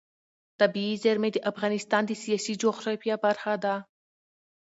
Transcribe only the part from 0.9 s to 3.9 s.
زیرمې د افغانستان د سیاسي جغرافیه برخه ده.